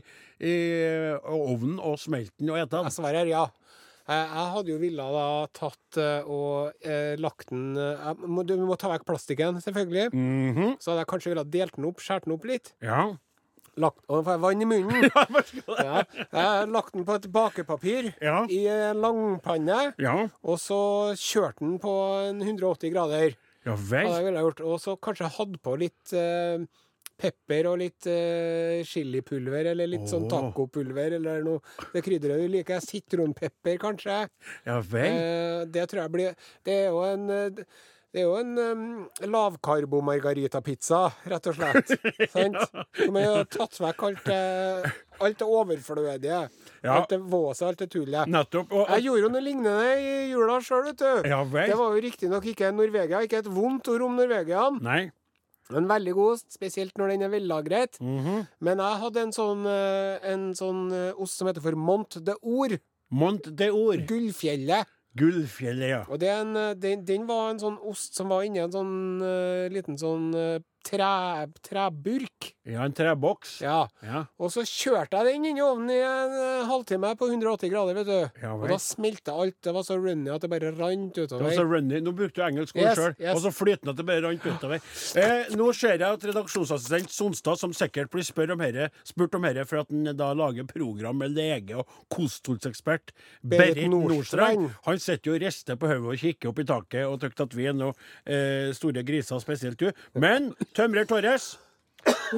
[0.42, 0.54] i
[1.30, 2.90] ovnen og smelte den og ete den?
[2.90, 3.46] Jeg svarer ja.
[4.08, 8.72] Jeg hadde jo villa da tatt eh, og eh, lagt den eh, må, Du må
[8.80, 10.06] ta vekk plastikken, selvfølgelig.
[10.16, 12.70] Mhm, Så hadde jeg kanskje villet delt den opp, skåret den opp litt.
[12.80, 13.02] Ja.
[13.78, 15.04] Lagt, og nå får jeg vann i munnen.
[15.84, 15.98] Ja.
[16.08, 18.40] Jeg har lagt den på et bakepapir Ja.
[18.48, 20.14] i en langpanne, ja.
[20.42, 20.80] og så
[21.14, 21.92] kjørte den på
[22.32, 23.36] 180 grader.
[23.68, 23.76] Ja
[24.08, 24.62] Ja, det ville jeg gjort.
[24.72, 26.64] Og så kanskje hatt på litt eh,
[27.18, 30.32] pepper og litt eh, chilipulver, eller litt sånn Åh.
[30.32, 31.62] tacopulver, eller noe.
[31.92, 32.82] Det krydderet du liker.
[32.84, 34.18] Sitronpepper, kanskje.
[34.68, 35.12] Ja vel.
[35.12, 37.64] Eh, det tror jeg blir Det er jo en eh,
[38.14, 38.84] det er jo en um,
[39.28, 41.90] lavkarbo-margaritapizza, rett og slett.
[42.32, 42.56] Sant?
[42.96, 46.40] Som har tatt vekk alt det, alt det overflødige.
[46.82, 46.94] Ja.
[46.94, 48.30] Alt det våset, alt det tullet.
[48.32, 48.72] Nettopp.
[48.72, 51.28] Og, Jeg gjorde jo noe lignende i jula sjøl, vet du.
[51.28, 51.42] ja.
[51.44, 54.80] Det var jo riktignok ikke Norvegia, ikke et vondt ord om Norvegian.
[54.84, 55.02] Nei.
[55.68, 57.98] men veldig god spesielt når den er vellagret.
[58.00, 58.46] Mhm.
[58.64, 62.32] Men jeg hadde en sånn, eh, en sånn eh, ost som heter for Mont de
[62.40, 62.72] Or,
[63.12, 64.00] Mont de Or.
[64.08, 64.88] Gullfjellet.
[65.18, 66.00] Gullfjellet, ja.
[66.08, 68.74] Og det er en, eh, den, den var en sånn ost som var inni en
[68.74, 70.30] sånn uh, liten sånn
[70.88, 72.52] tre, treburk.
[72.68, 73.58] Ja, en treboks.
[73.64, 73.82] Ja.
[74.04, 74.22] Ja.
[74.40, 77.96] Og så kjørte jeg den inn i ovnen i en eh, halvtime på 180 grader,
[77.96, 78.42] vet du.
[78.44, 79.56] Ja og da smelta alt.
[79.64, 81.38] Det var så runny at det bare rant utover.
[81.42, 82.00] Det var så runny.
[82.04, 83.14] Nå brukte du engelsk ord Yes, sjøl.
[83.20, 83.32] yes.
[83.34, 84.84] Og så flytende at det bare rant utover.
[85.22, 89.48] Eh, nå ser jeg at redaksjonsassistent Sonstad, som sikkert blir spurt om herre, spurt om
[89.48, 94.68] herre for at han da lager program med lege og kostholdsekspert Berit Nordstrand.
[94.86, 97.56] Han sitter jo og rister på hodet og kikker opp i taket og tykker at
[97.56, 97.94] vi er noe
[98.28, 99.88] eh, store griser, spesielt du.
[100.20, 101.56] Men tømrer Torres.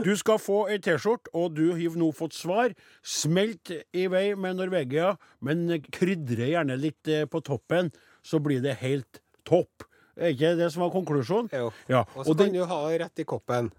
[0.01, 2.73] Du skal få ei T-skjorte, og du har nå fått svar.
[3.05, 5.13] Smelt i vei med Norvegia,
[5.45, 7.91] men krydre gjerne litt eh, på toppen,
[8.25, 9.85] så blir det helt topp.
[10.17, 11.51] Er ikke det som var konklusjonen?
[11.53, 11.69] Jo.
[11.91, 12.05] Ja.
[12.17, 13.71] Og så kan den, du ha rett i koppen.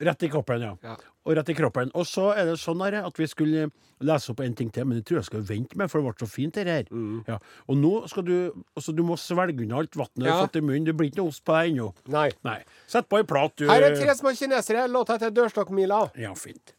[0.00, 0.72] Rett i kroppen, ja.
[0.82, 0.94] Ja.
[1.28, 1.90] Og rett i kroppen.
[1.98, 3.66] Og så er det sånn her, at vi skulle
[4.00, 6.24] lese opp en ting til, men det tror jeg skal vente med, for det ble
[6.24, 6.88] så fint, det her.
[7.28, 7.36] Ja.
[7.68, 8.34] Og nå skal du
[8.78, 10.88] altså Du må svelge unna alt vannet du har fått i munnen.
[10.88, 11.90] Det blir ikke noe ost på deg ennå.
[12.16, 12.28] Nei.
[12.48, 12.58] Nei.
[12.88, 13.66] Sett på ei plat, du.
[13.68, 14.86] Her er tre små kinesere.
[14.88, 16.06] Låta heter Dørstokkmila.
[16.20, 16.72] Ja, fint.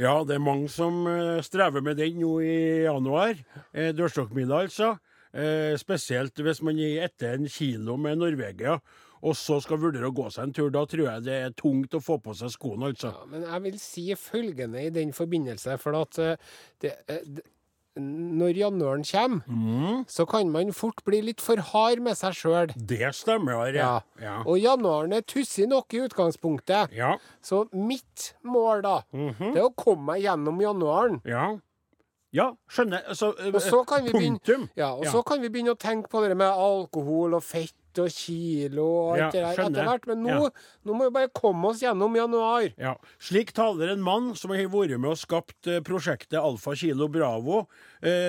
[0.00, 3.36] Ja, det er mange som eh, strever med den nå i januar.
[3.72, 4.94] Eh, Dørstokkmila, altså.
[5.34, 8.78] Eh, spesielt hvis man er etter en kilo med Norvegia,
[9.22, 10.68] og så skal vurdere å gå seg en tur.
[10.74, 13.12] Da tror jeg det er tungt å få på seg skoene, altså.
[13.14, 16.36] Ja, men jeg vil si følgende i den forbindelse, for at eh,
[16.82, 17.42] det, eh, det,
[17.96, 20.04] når januaren kommer, Mm.
[20.08, 22.72] så kan man fort bli litt for hard med seg sjøl.
[22.76, 24.00] Det stemmer, Ja.
[24.20, 24.42] Ja.
[24.46, 26.92] Og januaren er tussig nok i utgangspunktet.
[26.92, 27.16] Ja.
[27.42, 29.52] Så mitt mål, da, Mhm.
[29.54, 31.20] det er å komme meg gjennom januaren.
[31.24, 31.58] ja.
[32.32, 33.02] Ja, skjønner.
[33.08, 34.68] Altså, eh, Og så kan vi begynne, punktum.
[34.76, 35.10] ja, og Ja.
[35.12, 39.18] så kan vi begynne å tenke på det med alkohol og fett og kilo og
[39.18, 40.06] Ja, det der etter hvert.
[40.06, 40.48] Men nå, Ja.
[40.86, 42.72] nå må vi bare komme oss gjennom januar.
[42.78, 42.94] Ja.
[43.20, 47.68] Slik taler en mann som har vært med og skapt eh, prosjektet Alfa Kilo Bravo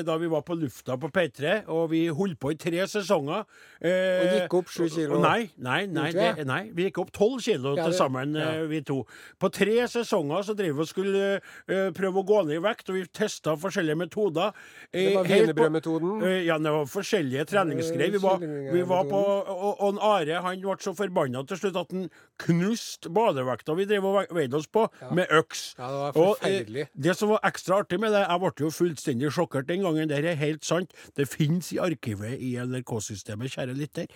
[0.05, 3.43] da vi var på lufta på P3, og vi holdt på i tre sesonger.
[3.81, 5.19] Eh, Og gikk opp sju kilo.
[5.23, 8.51] Nei, nei, nei, det, nei vi gikk opp tolv kilo Ja, til sammen, ja.
[8.61, 8.99] eh, vi to.
[9.41, 11.23] På tre sesonger så drev vi og skulle
[11.67, 14.53] eh, prøve å gå ned i vekt, og vi testa forskjellige metoder.
[14.93, 16.23] Det Eh, var wienerbrødmetoden.
[16.23, 18.11] Eh, Ja, det var forskjellige treningsgreier.
[18.11, 18.37] Vi var,
[18.73, 22.09] vi var på Og, og Are han ble så forbanna til slutt at han
[22.43, 25.73] knuste badevekta vi drev og veide oss på, med øks.
[25.79, 26.87] Ja, det var Og, eh, forferdelig.
[26.93, 30.09] det som var ekstra artig med det, jeg ble jo fullstendig sjokkert den gangen.
[30.09, 30.93] Det er helt sant.
[31.17, 34.07] Det finnes i arkivet i NRK-systemet, kjære lytter.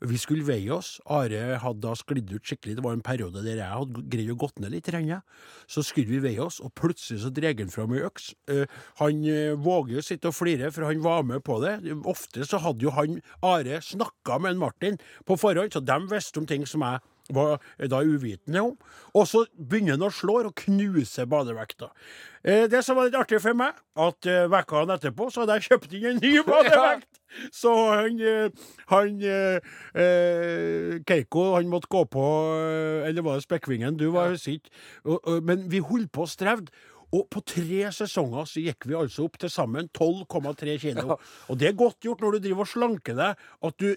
[0.00, 0.98] Vi skulle veie oss.
[1.06, 2.78] Are hadde da sklidd ut skikkelig.
[2.78, 4.88] Det var en periode der jeg hadde greid å gått ned litt.
[4.88, 5.20] ja.
[5.66, 8.34] Så skulle vi veie oss, og plutselig så drar han fram ei øks.
[8.48, 8.66] Eh,
[9.00, 11.78] han eh, våger jo sitte og flire, for han var med på det.
[12.04, 16.40] Ofte så hadde jo han, Are, snakka med en Martin på forhånd, så de visste
[16.40, 17.00] om ting som jeg
[17.34, 18.74] var er da uvitende om.
[19.14, 21.90] Og så begynner han å slå og knuse badevekta.
[22.44, 25.68] Eh, det som var litt artig for meg, at vekka vekkene etterpå så hadde jeg
[25.70, 27.08] kjøpt inn en ny badevekt.
[27.54, 32.24] Så han, eh, han eh, eh, Keiko han måtte gå på
[32.58, 33.98] eh, Eller var det Spekkvingen?
[34.00, 34.56] Du var jo
[35.04, 36.72] og- Men vi holdt på og strevde.
[37.12, 41.16] Og på tre sesonger så gikk vi altså opp til sammen 12,3 kilo.
[41.50, 43.96] Og det er godt gjort når du driver og slanker deg, at du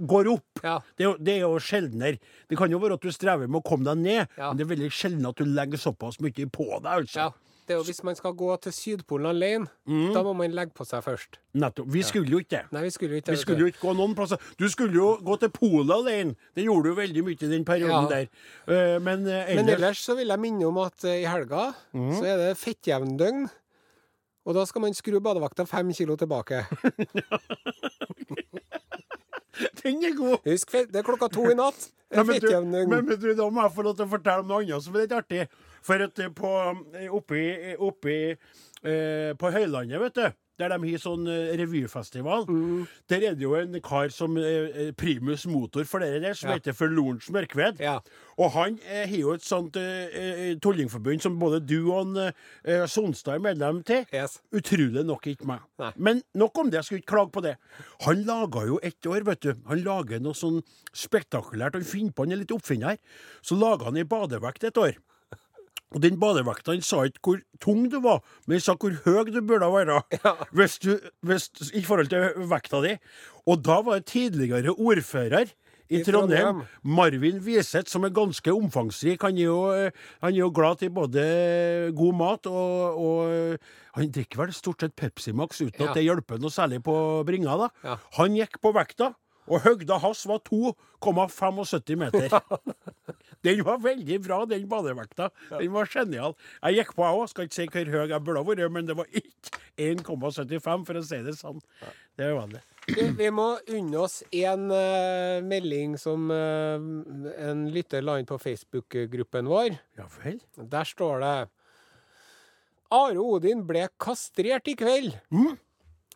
[0.00, 0.62] går opp.
[0.64, 0.78] Ja.
[0.96, 2.18] Det er, jo, det er jo sjeldnere.
[2.50, 4.50] Det kan jo være at du strever med å komme deg ned, Ja.
[4.50, 6.92] men det er veldig sjelden at du legger såpass mye på deg.
[6.92, 7.18] altså.
[7.28, 7.30] Ja.
[7.64, 10.12] Det er jo hvis man skal gå til Sydpolen alene, Mm.
[10.12, 11.38] da må man legge på seg først.
[11.54, 11.86] Nettopp.
[11.88, 12.72] Vi skulle jo ikke det.
[12.72, 14.36] Nei, vi skulle jo ikke Vi skulle jo ikke gå noen plasser.
[14.58, 16.36] Du skulle jo gå til Polet alene.
[16.54, 18.28] Det gjorde du veldig mye i den perioden der.
[18.68, 19.48] Eh, men ellers...
[19.48, 22.12] Men ellers, ellers så vil jeg minne om at eh, i helga mm.
[22.18, 23.48] så er det fettjevndøgn.
[24.44, 26.66] Og da skal man skru badevakta fem kilo tilbake.
[29.82, 30.38] Den er god!
[30.46, 31.90] Husk, det er klokka to i natt.
[32.14, 34.62] Men, du, men, men du, da må jeg få lov til å fortelle om noe
[34.62, 35.46] annet som er litt artig.
[35.84, 36.52] For at eh, på,
[36.94, 37.42] eh, oppi,
[37.82, 40.26] oppi eh, på Høylandet, vet du,
[40.58, 42.86] der de har sånn eh, revyfestival, Mm.
[43.08, 46.56] der er det jo en kar som er primus motor for dere der, som Ja.
[46.58, 47.80] heter for Lorentz Mørkved.
[47.80, 47.98] Ja.
[48.38, 52.30] Og han eh, har jo et sånt eh, eh, tullingforbund som både du og uh,
[52.64, 54.04] eh, Sonstad er medlem til.
[54.12, 54.40] Yes.
[54.52, 55.60] Utrolig nok ikke meg.
[55.78, 55.92] Nei.
[55.96, 57.56] Men nok om det, jeg skulle ikke klage på det.
[58.06, 59.54] Han laga jo ett år, vet du.
[59.68, 60.62] Han lager noe sånn
[60.94, 61.74] spektakulært.
[61.78, 62.98] Han finner på, han er litt oppfinner.
[63.42, 64.98] Så laga han ei badevekt et år.
[65.94, 69.40] Og den badevekta sa ikke hvor tung du var, men han sa hvor høy du
[69.46, 70.00] burde være
[70.56, 72.96] hvis du, hvis, i forhold til vekta di.
[73.46, 75.52] Og da var det tidligere ordfører
[75.92, 76.62] i I Trondheim, Trondheim.
[76.82, 79.22] Marvin Wiseth, som er ganske omfangsrik.
[79.22, 79.58] Han er jo,
[80.24, 81.22] han er jo glad til både
[81.94, 83.58] god mat og, og
[83.94, 85.90] Han drikker vel stort sett Pepsi Max uten Ja.
[85.92, 86.96] at det hjelper noe særlig på
[87.28, 87.54] bringa.
[87.60, 87.68] da.
[87.84, 87.98] Ja.
[88.16, 89.12] Han gikk på vekta,
[89.46, 92.32] og høgda hans var 2,75 meter.
[93.44, 95.30] Den var veldig bra, den badevekta.
[95.52, 96.36] Den var genial.
[96.62, 97.30] Jeg gikk på, jeg òg.
[97.32, 101.00] Skal ikke si hvor høy jeg burde ha vært, men det var ikke 1,75, for
[101.00, 101.60] å si det sånn.
[102.16, 102.62] Det var det.
[102.84, 106.76] Vi, vi må unne oss en uh, melding som uh,
[107.48, 109.76] en lytter la inn på Facebook-gruppen vår.
[109.98, 110.40] Ja vel?
[110.56, 111.36] Der står det
[112.94, 115.16] Are Odin ble kastrert i kveld.
[115.32, 115.56] Mm.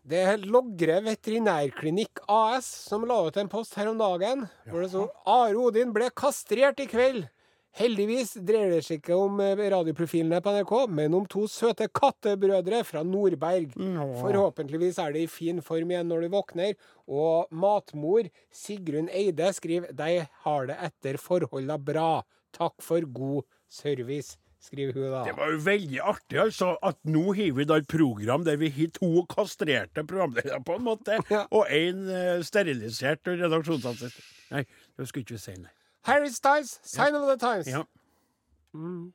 [0.08, 4.88] Det er Logre veterinærklinikk AS som la ut en post her om dagen hvor det
[4.94, 7.26] sto Are Odin ble kastrert i kveld.
[7.76, 12.80] Heldigvis dreier det seg ikke om eh, radioprofilene på NRK, men om to søte kattebrødre
[12.88, 13.76] fra Nordberg.
[14.22, 16.72] Forhåpentligvis er de i fin form igjen når du våkner.
[17.04, 22.10] Og matmor Sigrun Eide skriver de har det etter forholda bra.
[22.56, 25.22] Takk for god service, skriver hun da.
[25.28, 28.70] Det var jo veldig artig, altså, at nå har vi da et program der vi
[28.74, 31.44] har to kastrerte programledere, på en måte, ja.
[31.50, 34.34] og én uh, eh, sterilisert redaksjonsassistent.
[34.50, 34.64] Nei,
[34.96, 35.72] det skulle ikke si nei.
[36.08, 37.20] Harry Styles, Sign ja.
[37.20, 37.68] of the Times.
[37.68, 37.84] Ja.
[38.74, 39.12] Mm.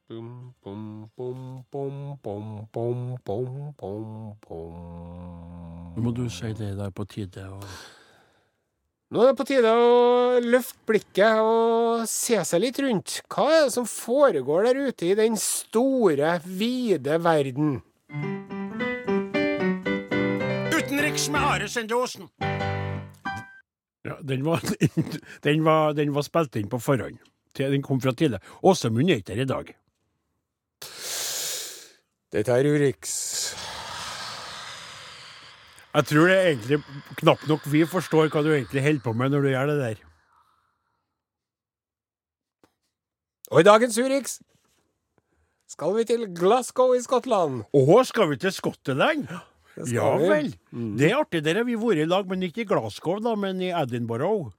[6.03, 7.49] Må du si det der på tide?
[7.49, 7.63] og...
[9.13, 13.19] Nå er det på tide å løfte blikket og se seg litt rundt.
[13.29, 17.75] Hva er det som foregår der ute i den store, vide verden?
[20.73, 21.99] Utenriks med Are Sende
[24.01, 24.65] Ja, den var,
[25.45, 27.21] den, var, den var spilt inn på forhånd.
[27.53, 28.41] Den kom fra tidlig.
[28.65, 29.69] Åsemund er ikke der i dag.
[32.33, 33.13] Dette er Urix.
[35.93, 36.79] Jeg tror det er egentlig
[37.19, 40.01] knapt nok vi forstår hva du egentlig holder på med når du gjør det der.
[43.53, 44.39] Og i dagens Urix
[45.69, 47.61] skal vi til Glasgow i Skottland.
[47.69, 49.29] Å, skal vi til Skottland?
[49.89, 50.27] Ja vi.
[50.29, 50.49] vel.
[50.97, 51.43] Det er artig.
[51.45, 54.51] Der har vi vært i lag, men ikke i Glasgow, da, men i Edinburgh.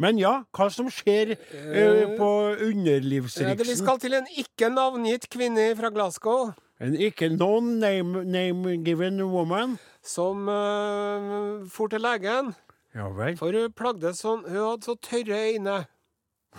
[0.00, 5.68] Men ja, hva som skjer uh, på Ja, vi skal til en ikke navngitt kvinne
[5.78, 6.50] fra Glasgow
[6.82, 9.78] En ikke noen name, name given woman?
[10.02, 12.52] som uh, for til legen.
[12.94, 13.36] Ja vel.
[13.40, 15.76] For hun plagdes sånn Hun hadde så tørre øyne.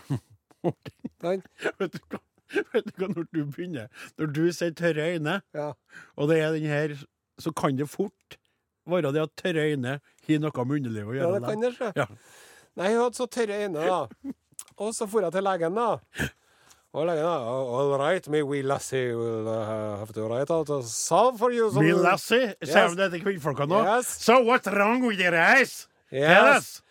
[0.63, 2.21] Vet du hva?
[2.73, 5.67] Vet du hva, når du begynner Når du sier tørre øyne, ja.
[6.17, 6.95] og det er den her,
[7.41, 8.39] så kan det fort
[8.89, 11.41] være det at tørre øyne har noe med underlivet å ja, gjøre.
[11.43, 11.91] det kan det.
[11.99, 12.07] Ja.
[12.79, 14.33] Nei, hun hadde så tørre øyne, da.
[14.81, 16.29] Og så for jeg til legen, da.
[16.93, 20.69] Og legen da, "Oh, All right, me wee lassie will uh, have to write out
[20.69, 21.71] a song for you.
[21.71, 22.69] Me lassie, Yes.
[22.69, 23.79] sier de til kvinnfolka nå.
[23.83, 24.07] Yes.
[24.23, 25.87] So what's wrong with your eyes?
[26.11, 26.57] Tell Yes.
[26.57, 26.81] us.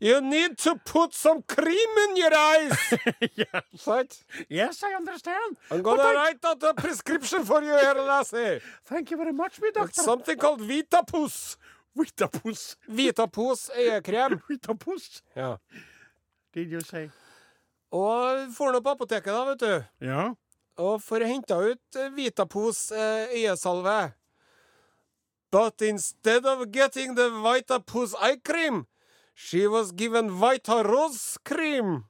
[0.00, 2.72] You need to put some cream in your eyes.
[3.36, 3.86] yes.
[3.86, 4.16] Right?
[4.48, 5.56] yes, I understand.
[5.72, 8.60] I'm going gonna I- write out a prescription for you here, lassie.
[8.84, 9.88] Thank you very much, me doctor.
[9.90, 11.56] It's something called Vitapus.
[11.96, 12.76] Vitapus.
[12.88, 14.40] Vitapus øyekrem.
[14.48, 15.56] Vitapus, Yeah.
[16.52, 17.10] did you say?
[17.94, 20.08] Og får nå på apoteket, da, vet du.
[20.10, 20.34] Ja.
[20.78, 24.12] Og får henta ut eh, Vitapos eh, øyesalve.
[25.50, 28.86] But instead of getting the Vitapos eye cream,
[29.34, 32.04] she was given Vitaros cream.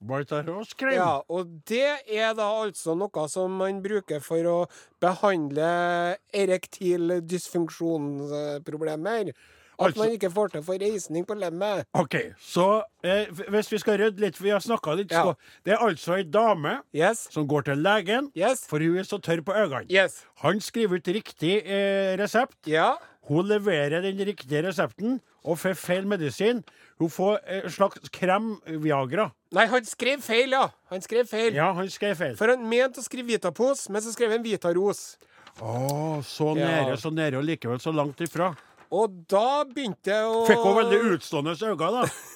[0.00, 0.96] Vitaros cream.
[0.96, 4.66] Ja, og det er da altså noe som man bruker for å
[5.00, 9.32] behandle erektil dysfunksjonsproblemer.
[9.78, 11.84] At Altså- man ikke får til å få reisning på lemmet.
[11.94, 15.24] OK, så eh, hvis vi skal rydde litt, vi har snakka litt, Ja.
[15.24, 17.28] så Det er altså ei dame Yes?
[17.30, 18.66] som går til legen, Yes?
[18.66, 19.90] for hun er så tørr på øynene.
[19.90, 20.24] Yes.
[20.42, 22.54] Han skriver ut riktig eh, resept.
[22.66, 22.96] Ja.
[23.26, 26.62] Hun leverer den riktige resepten og får feil medisin.
[27.00, 29.32] Hun får en slags krem-Viagra.
[29.52, 30.68] Nei, han skrev feil, ja.
[30.90, 31.54] Han skrev feil.
[31.54, 32.36] Ja, han skrev feil.
[32.36, 35.16] For han mente å skrive Vitapos, men så skrev han Vitaros.
[35.60, 36.96] Å, så Ja.
[36.96, 38.56] så nære, og likevel så langt ifra.
[38.94, 42.06] Og da begynte jeg å Fikk hun veldig utstående øyne, da.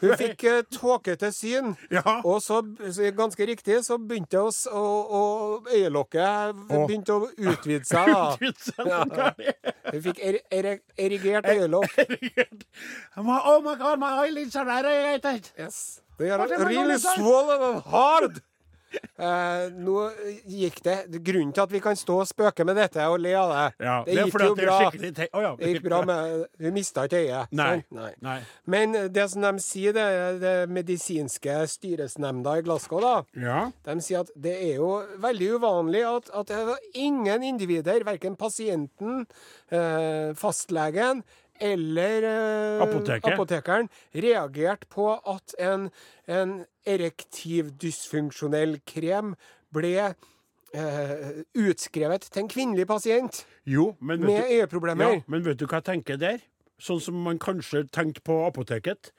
[0.00, 1.74] Hun fikk uh, tåkete syn.
[1.92, 2.02] Ja.
[2.26, 2.60] Og så,
[3.16, 4.84] ganske riktig, så begynte å, å,
[5.18, 5.22] å
[5.70, 8.10] øyelokket begynte å utvide seg.
[8.10, 9.30] da.
[9.92, 11.94] Hun fikk er, er, erigert øyelokk.
[13.18, 15.52] oh my god, my eyelids are irritated.
[15.58, 16.00] Yes.
[16.18, 18.42] They are really swollen and hard.
[19.18, 20.10] Eh, nå
[20.50, 23.52] gikk det Grunnen til at vi kan stå og spøke med dette og le av
[23.52, 24.78] det, Ja, det gikk det jo bra.
[24.90, 25.52] det Å ja.
[25.60, 27.52] Det gikk bra med Vi mista ikke øyet.
[27.54, 27.84] Nei.
[27.94, 28.10] Nei.
[28.24, 28.38] Nei.
[28.66, 30.08] Men det som de sier, det,
[30.42, 33.70] det medisinske styresnemnda i Glasgow, da, Ja.
[33.86, 34.90] de sier at det er jo
[35.22, 39.26] veldig uvanlig at, at det ingen individer, verken pasienten,
[39.70, 41.22] eh, fastlegen
[41.62, 42.82] eller eh,
[43.32, 45.90] apotekeren, reagerte på at en,
[46.26, 49.34] en erektiv dysfunksjonell krem
[49.74, 49.94] ble
[50.74, 55.04] eh, utskrevet til en kvinnelig pasient Jo, men med øyeproblemer.
[55.16, 56.38] ja, men vet du hva jeg tenker der?
[56.80, 59.12] Sånn som man kanskje tenkte på apoteket.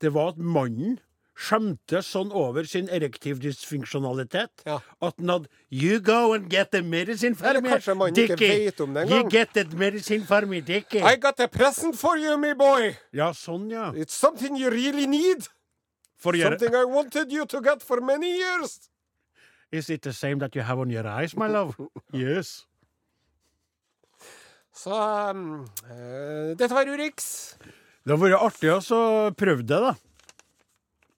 [0.00, 0.96] Det var at mannen
[1.38, 4.80] skjemtes sånn over sin erektiv dysfunksjonalitet Ja.
[5.00, 8.72] at han hadde You go and get the medicine for me, Dickie.
[9.08, 11.00] You get the medicine for me, Dickie.
[11.00, 12.96] I got a present for you, my boy.
[13.12, 13.92] Ja, sånn, ja.
[13.92, 15.48] It's something you really need.
[16.22, 18.78] For your Something I wanted you to get for many years.
[19.72, 21.74] Is it the same that you have on your eyes, my love?
[22.12, 22.66] Yes.
[24.74, 24.92] Så
[25.30, 27.26] um, uh, dette var Urix.
[28.04, 29.00] Det hadde vært artig å
[29.36, 29.92] prøve det, da.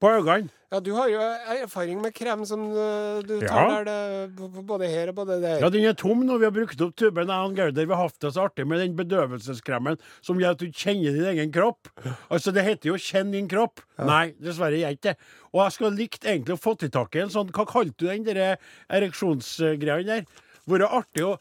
[0.05, 0.53] På øynene.
[0.75, 1.21] Ja, du har jo
[1.63, 3.85] erfaring med krem som eh, du tar Ja.
[3.85, 5.61] der det, både her og både der.
[5.63, 7.31] Ja, den er tom når vi har brukt opp tuben.
[7.31, 10.65] Jeg og Gauder vi har hatt det så artig med den bedøvelseskremen som gjør at
[10.65, 11.89] du kjenner din egen kropp.
[12.29, 13.85] Altså, det heter jo 'kjenn din kropp'.
[14.03, 15.17] Nei, dessverre gjør ikke det.
[15.55, 18.07] Og jeg skulle likt egentlig å få til tak i en sånn Hva kalte du
[18.09, 18.59] den der
[18.91, 20.27] ereksjonsgreia der?
[20.67, 21.39] Vært artig å,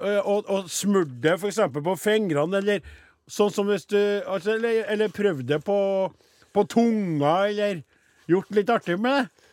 [0.00, 1.58] øh, å, å smøre det f.eks.
[1.74, 2.80] på fingrene, eller
[3.26, 6.12] sånn som hvis du altså, Eller, eller prøvd det på,
[6.54, 7.82] på tunga, eller
[8.30, 9.46] gjort litt artig med det.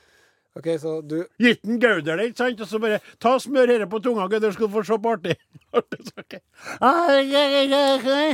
[0.54, 2.60] OK, så du Gitt den Gauder det, ikke sant?
[2.62, 5.36] Og så bare ta smør dette på tunga, Gauder, skal du få se på artig.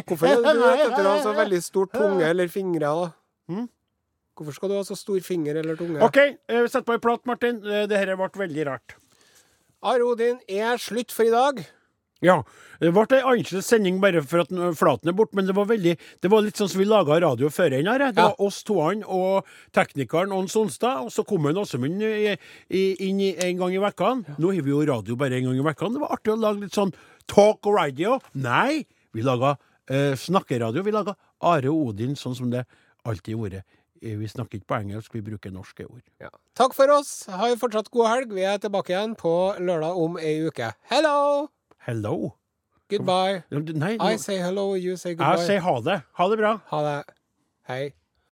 [0.10, 3.12] Hvorfor er du ute etter å ha så veldig stor tunge eller fingre, da?
[3.48, 3.70] Hmm?
[4.36, 6.00] Hvorfor skal du ha så stor finger eller tunge?
[6.04, 7.60] OK, eh, sett på ei plat, Martin.
[7.64, 8.96] Dette Det her ble veldig rart.
[9.80, 11.64] Are Odin er slutt for i dag.
[12.22, 12.42] Ja.
[12.82, 15.66] Det ble ei annerledes sending bare for at eh, Flaten er borte, men det var
[15.70, 18.00] veldig Det var litt sånn som vi laga radio før enn her.
[18.12, 18.28] Det Ja.
[18.30, 22.02] var oss toene og teknikeren Ons Sonstad, og så kom en Åsemund
[22.70, 24.12] inn en gang i uka.
[24.38, 25.90] Nå har vi jo radio bare en gang i uka.
[25.90, 26.94] Det var artig å lage litt sånn
[27.28, 28.20] talk og radio.
[28.34, 29.58] Nei, vi laga
[29.90, 30.84] eh, snakkeradio.
[30.84, 32.66] Vi laga Are Odin sånn som det
[33.06, 33.64] alltid har vært.
[34.02, 36.04] Eh, Vi snakker ikke på engelsk, vi bruker norske ord.
[36.56, 37.26] Takk for oss.
[37.28, 38.34] Ha en fortsatt god helg.
[38.34, 40.74] Vi er tilbake igjen på lørdag om ei uke.
[40.92, 41.50] Hello!
[41.88, 42.36] Hello.
[42.90, 43.44] Goodbye.
[43.52, 45.46] Nei, I say hello, you say jeg goodbye.
[45.46, 46.02] sier ha det.
[46.18, 46.58] Ha det bra.
[46.72, 47.04] Ha det.
[47.70, 47.94] Hei.